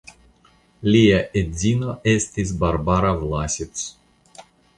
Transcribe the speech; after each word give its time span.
Lia 0.95 1.19
edzino 1.41 1.93
estis 2.15 2.55
Barbara 2.65 3.13
Vlasits. 3.21 3.87